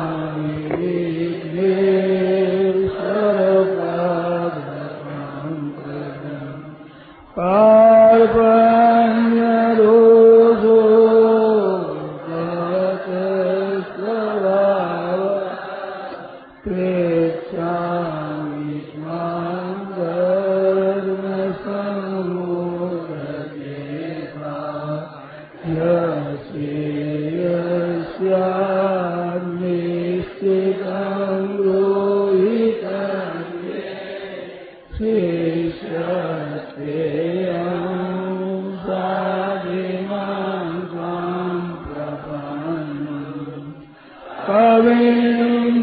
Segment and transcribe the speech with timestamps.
[0.00, 0.49] Amen.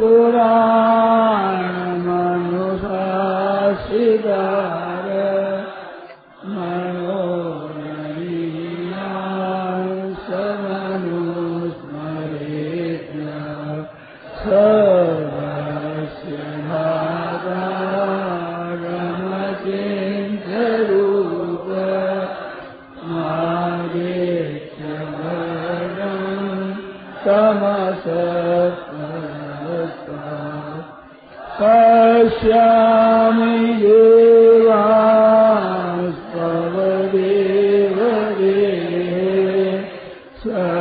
[0.00, 0.79] Goda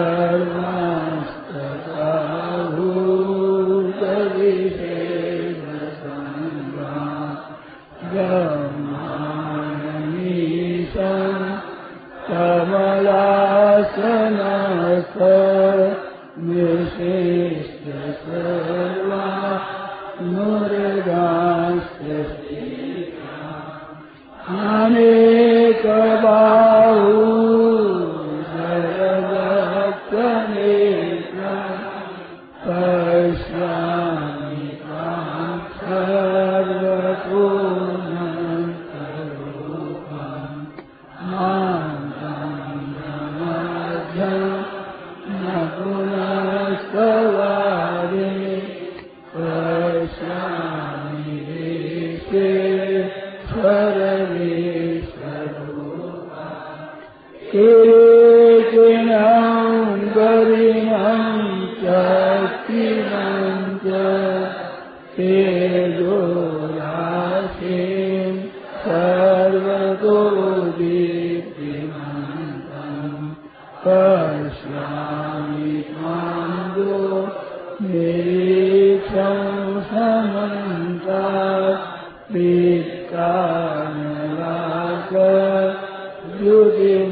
[0.09, 1.39] सर्वास्तु
[44.19, 44.48] Amen.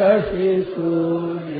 [0.00, 1.59] Shashi ಸೂರ್ಯ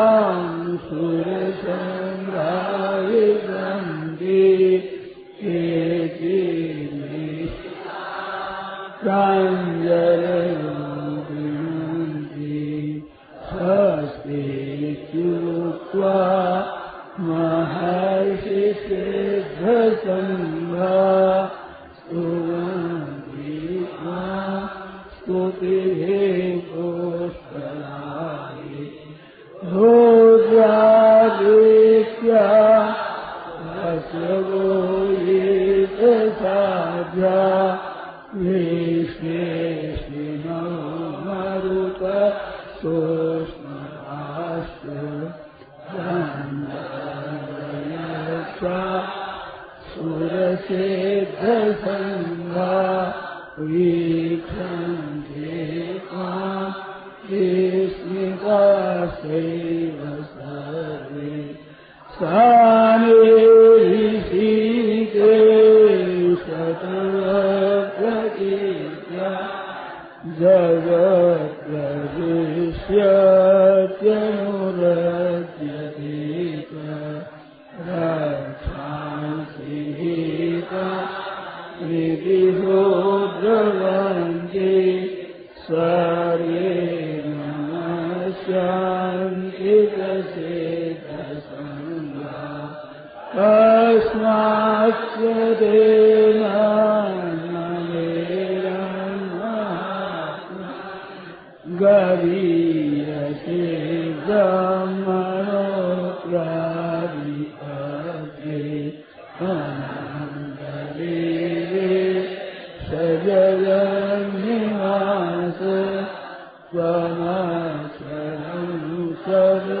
[119.31, 119.80] Lord.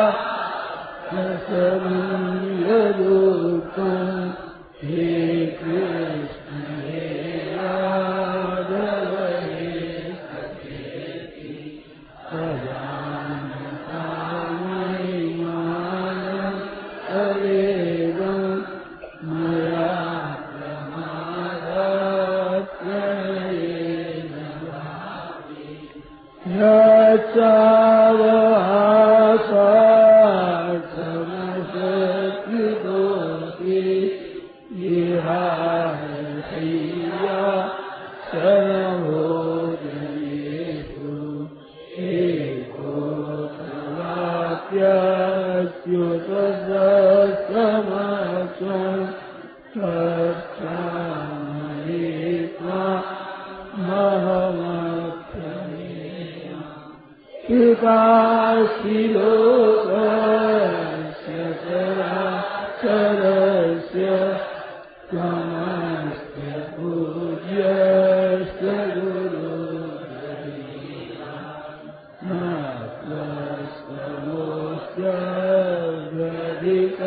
[76.15, 76.99] जगदीश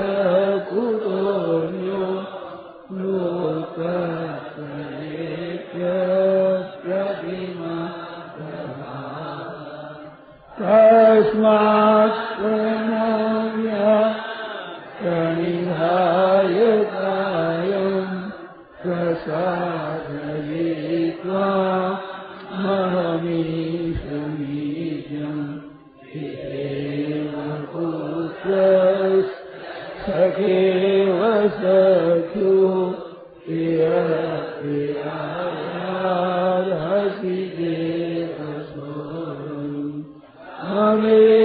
[40.84, 41.43] Amen.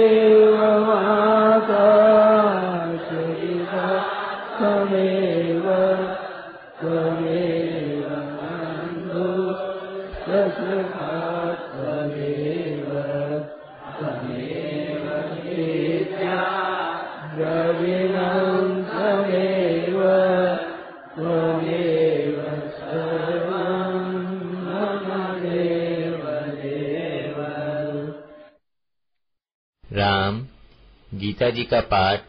[31.50, 32.20] गीता जी का पाठ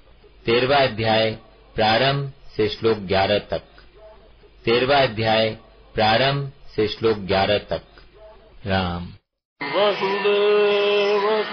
[0.46, 1.38] तेरवा अध्याय,
[1.76, 3.62] प्रारंभ से श्लोक ग्यारह तक।
[4.66, 5.58] तेरवा अध्याय,
[5.96, 7.82] प्रारंभ से श्लोक ग्यारह तक।
[8.68, 9.08] राम।
[9.64, 11.44] वसुदेव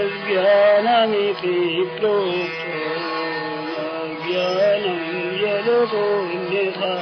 [1.96, 2.78] प्रोक्तो
[4.24, 5.02] ज्ञानं
[5.42, 6.94] यदतोऽन्यथा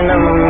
[0.00, 0.49] Dynamo